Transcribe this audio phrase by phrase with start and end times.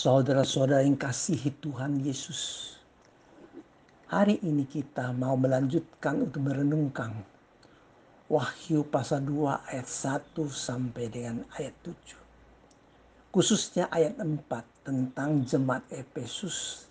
[0.00, 2.72] Saudara-saudara yang kasihi Tuhan Yesus.
[4.08, 7.12] Hari ini kita mau melanjutkan untuk merenungkan
[8.24, 12.16] Wahyu pasal 2 ayat 1 sampai dengan ayat 7.
[13.28, 14.40] Khususnya ayat 4
[14.88, 16.88] tentang jemaat Efesus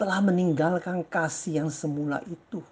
[0.00, 2.64] telah meninggalkan kasih yang semula itu.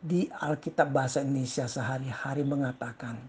[0.00, 3.20] Di Alkitab bahasa Indonesia sehari-hari mengatakan,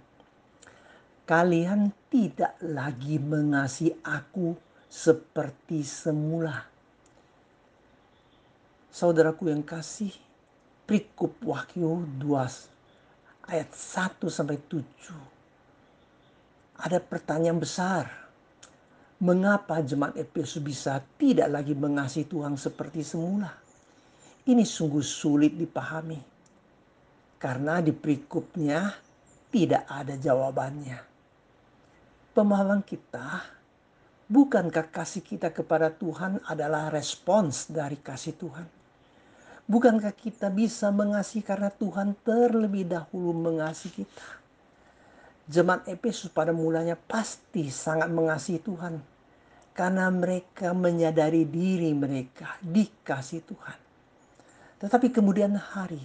[1.24, 4.60] kalian tidak lagi mengasihi aku
[4.92, 6.68] seperti semula.
[8.92, 10.12] Saudaraku yang kasih,
[10.84, 16.84] Prikup Wahyu 2 ayat 1 sampai 7.
[16.84, 18.12] Ada pertanyaan besar.
[19.24, 23.56] Mengapa jemaat Efesus bisa tidak lagi mengasihi Tuhan seperti semula?
[24.44, 26.20] Ini sungguh sulit dipahami.
[27.40, 28.92] Karena di perikupnya
[29.48, 31.13] tidak ada jawabannya
[32.34, 33.46] pemahaman kita,
[34.26, 38.68] bukankah kasih kita kepada Tuhan adalah respons dari kasih Tuhan?
[39.64, 44.28] Bukankah kita bisa mengasihi karena Tuhan terlebih dahulu mengasihi kita?
[45.48, 49.00] Jemaat Efesus pada mulanya pasti sangat mengasihi Tuhan
[49.72, 53.78] karena mereka menyadari diri mereka dikasih Tuhan.
[54.84, 56.04] Tetapi kemudian hari,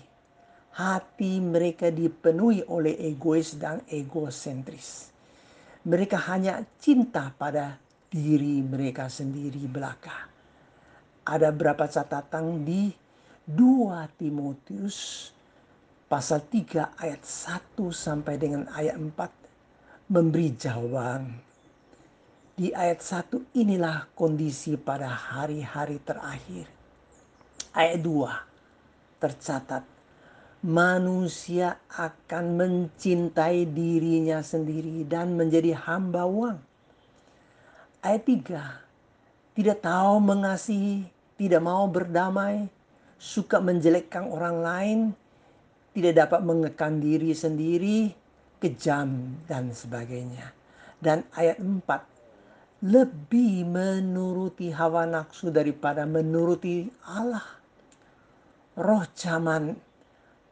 [0.77, 5.18] hati mereka dipenuhi oleh egois dan egosentris
[5.87, 10.27] mereka hanya cinta pada diri mereka sendiri belaka.
[11.29, 12.89] Ada berapa catatan di
[13.45, 15.31] 2 Timotius
[16.09, 21.37] pasal 3 ayat 1 sampai dengan ayat 4 memberi jawaban.
[22.57, 26.67] Di ayat 1 inilah kondisi pada hari-hari terakhir.
[27.77, 29.98] Ayat 2 tercatat
[30.65, 36.59] manusia akan mencintai dirinya sendiri dan menjadi hamba uang.
[38.03, 39.55] Ayat 3.
[39.55, 41.07] Tidak tahu mengasihi,
[41.39, 42.67] tidak mau berdamai,
[43.19, 44.99] suka menjelekkan orang lain,
[45.95, 48.15] tidak dapat mengekang diri sendiri,
[48.63, 50.55] kejam dan sebagainya.
[50.99, 52.87] Dan ayat 4.
[52.87, 57.43] Lebih menuruti hawa nafsu daripada menuruti Allah.
[58.79, 59.75] Roh zaman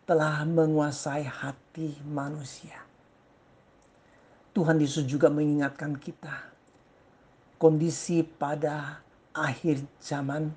[0.06, 2.78] telah menguasai hati manusia.
[4.54, 6.54] Tuhan Yesus juga mengingatkan kita
[7.58, 9.02] kondisi pada
[9.34, 10.48] akhir zaman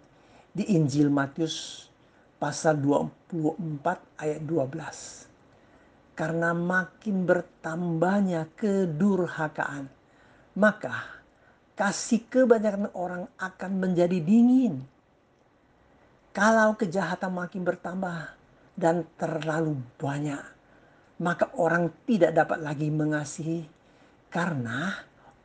[0.55, 1.89] di Injil Matius
[2.39, 6.15] pasal 24 ayat 12.
[6.15, 9.91] Karena makin bertambahnya kedurhakaan,
[10.55, 11.19] maka
[11.75, 14.83] kasih kebanyakan orang akan menjadi dingin.
[16.35, 18.38] Kalau kejahatan makin bertambah,
[18.79, 20.40] dan terlalu banyak,
[21.19, 23.67] maka orang tidak dapat lagi mengasihi
[24.31, 24.95] karena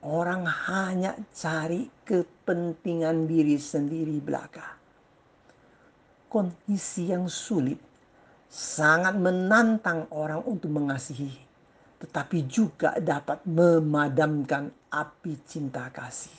[0.07, 4.79] orang hanya cari kepentingan diri sendiri belaka.
[6.31, 7.79] Kondisi yang sulit
[8.47, 11.35] sangat menantang orang untuk mengasihi,
[11.99, 16.35] tetapi juga dapat memadamkan api cinta kasih.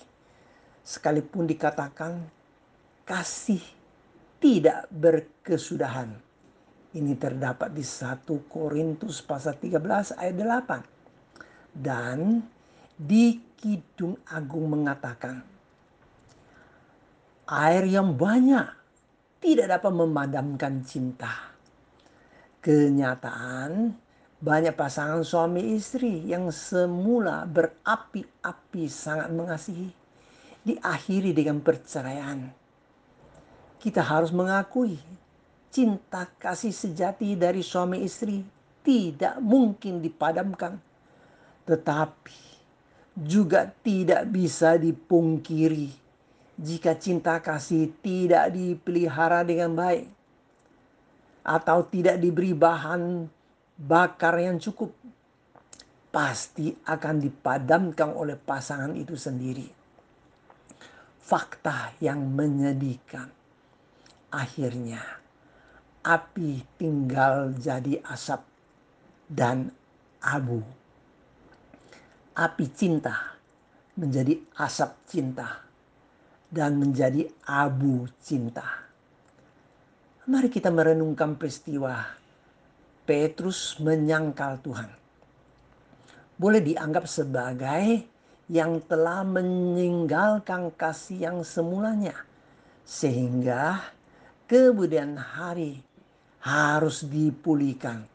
[0.80, 2.24] Sekalipun dikatakan
[3.04, 3.64] kasih
[4.40, 6.25] tidak berkesudahan
[6.96, 11.76] ini terdapat di 1 Korintus pasal 13 ayat 8.
[11.76, 12.40] Dan
[12.96, 15.44] di Kidung Agung mengatakan,
[17.52, 18.64] air yang banyak
[19.44, 21.52] tidak dapat memadamkan cinta.
[22.64, 23.94] Kenyataan
[24.40, 29.92] banyak pasangan suami istri yang semula berapi-api sangat mengasihi
[30.66, 32.50] diakhiri dengan perceraian.
[33.78, 34.98] Kita harus mengakui
[35.76, 38.40] cinta kasih sejati dari suami istri
[38.80, 40.80] tidak mungkin dipadamkan.
[41.68, 42.40] Tetapi
[43.20, 45.92] juga tidak bisa dipungkiri
[46.56, 50.08] jika cinta kasih tidak dipelihara dengan baik
[51.44, 53.28] atau tidak diberi bahan
[53.76, 54.96] bakar yang cukup
[56.08, 59.68] pasti akan dipadamkan oleh pasangan itu sendiri.
[61.20, 63.28] Fakta yang menyedihkan
[64.32, 65.25] akhirnya
[66.06, 68.46] api tinggal jadi asap
[69.26, 69.74] dan
[70.22, 70.62] abu.
[72.38, 73.34] Api cinta
[73.98, 75.66] menjadi asap cinta
[76.54, 78.86] dan menjadi abu cinta.
[80.30, 82.06] Mari kita merenungkan peristiwa
[83.06, 84.90] Petrus menyangkal Tuhan.
[86.36, 88.06] Boleh dianggap sebagai
[88.50, 92.18] yang telah meninggalkan kasih yang semulanya.
[92.82, 93.82] Sehingga
[94.50, 95.85] kemudian hari
[96.46, 98.06] harus dipulihkan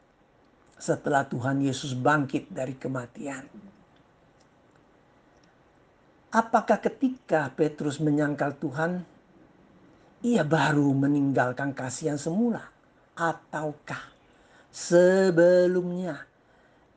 [0.78, 3.42] setelah Tuhan Yesus bangkit dari kematian.
[6.30, 9.02] Apakah ketika Petrus menyangkal Tuhan,
[10.22, 12.70] ia baru meninggalkan kasih yang semula?
[13.18, 14.14] Ataukah
[14.70, 16.22] sebelumnya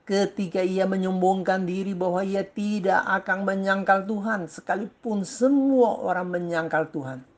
[0.06, 7.33] ketika ia menyombongkan diri bahwa ia tidak akan menyangkal Tuhan sekalipun semua orang menyangkal Tuhan?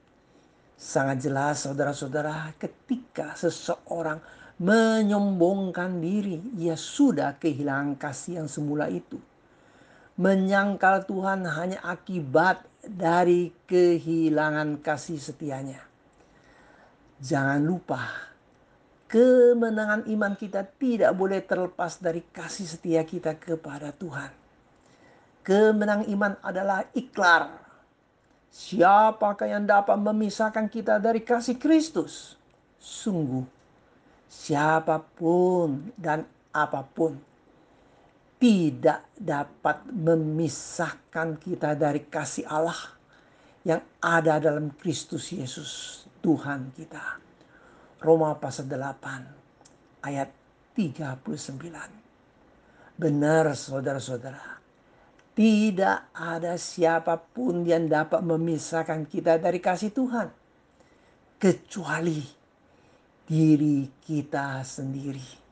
[0.76, 4.20] Sangat jelas saudara-saudara ketika seseorang
[4.60, 9.20] menyombongkan diri, ia sudah kehilangan kasih yang semula itu
[10.16, 15.84] menyangkal Tuhan hanya akibat dari kehilangan kasih setianya.
[17.20, 18.00] Jangan lupa,
[19.12, 24.32] kemenangan iman kita tidak boleh terlepas dari kasih setia kita kepada Tuhan.
[25.46, 27.65] Kemenangan iman adalah iklar.
[28.56, 32.40] Siapakah yang dapat memisahkan kita dari kasih Kristus?
[32.80, 33.44] Sungguh,
[34.32, 36.24] siapa pun dan
[36.56, 37.20] apa pun
[38.40, 42.96] tidak dapat memisahkan kita dari kasih Allah
[43.68, 47.20] yang ada dalam Kristus Yesus Tuhan kita.
[48.00, 50.32] Roma pasal 8 ayat
[50.72, 51.20] 39.
[52.96, 54.64] Benar saudara-saudara,
[55.36, 60.32] tidak ada siapa pun yang dapat memisahkan kita dari kasih Tuhan
[61.38, 62.24] kecuali
[63.28, 65.46] diri kita sendiri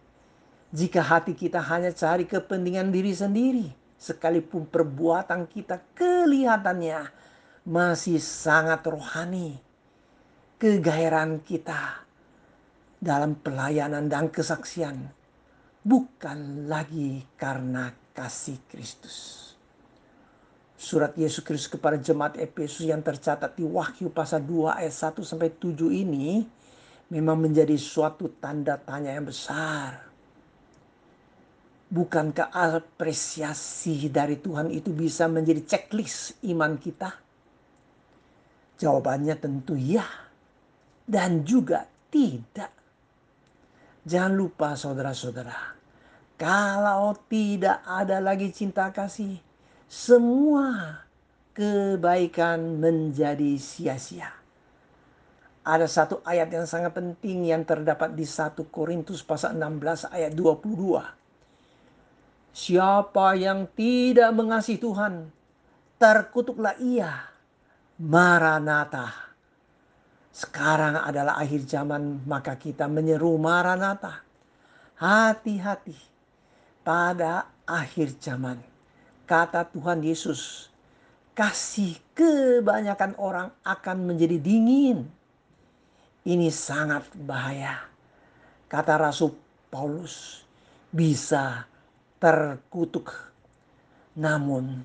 [0.74, 3.70] jika hati kita hanya cari kepentingan diri sendiri,
[4.02, 7.14] sekalipun perbuatan kita kelihatannya
[7.70, 9.62] masih sangat rohani,
[10.58, 12.02] kegairan kita
[12.98, 15.14] dalam pelayanan dan kesaksian
[15.86, 19.53] bukan lagi karena kasih Kristus.
[20.94, 25.50] Surat Yesus Kristus kepada jemaat Efesus yang tercatat di Wahyu pasal 2 ayat 1 sampai
[25.50, 26.46] 7 ini
[27.10, 30.14] memang menjadi suatu tanda tanya yang besar
[31.94, 37.10] Bukankah apresiasi dari Tuhan itu bisa menjadi checklist iman kita?
[38.78, 40.06] Jawabannya tentu ya
[41.10, 42.70] dan juga tidak.
[44.10, 45.78] Jangan lupa saudara-saudara,
[46.38, 49.38] kalau tidak ada lagi cinta kasih,
[49.94, 50.98] semua
[51.54, 54.34] kebaikan menjadi sia-sia.
[55.62, 60.98] Ada satu ayat yang sangat penting yang terdapat di 1 Korintus pasal 16 ayat 22
[62.54, 65.30] Siapa yang tidak mengasihi Tuhan,
[66.02, 67.30] terkutuklah ia.
[68.02, 69.14] Maranatha.
[70.34, 74.26] Sekarang adalah akhir zaman, maka kita menyeru Maranatha.
[74.98, 75.98] Hati-hati
[76.82, 78.73] pada akhir zaman.
[79.24, 80.68] Kata Tuhan Yesus,
[81.32, 85.08] kasih kebanyakan orang akan menjadi dingin.
[86.24, 87.88] Ini sangat bahaya.
[88.68, 89.36] Kata Rasul
[89.72, 90.44] Paulus,
[90.92, 91.68] bisa
[92.20, 93.12] terkutuk.
[94.16, 94.84] Namun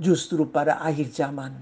[0.00, 1.52] justru pada akhir zaman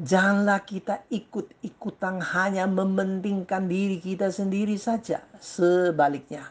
[0.00, 5.22] janganlah kita ikut-ikutan hanya mementingkan diri kita sendiri saja.
[5.38, 6.50] Sebaliknya,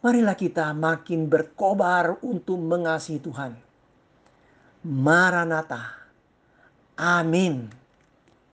[0.00, 3.52] marilah kita makin berkobar untuk mengasihi Tuhan.
[4.86, 6.08] Maranatha.
[6.96, 7.85] Amin.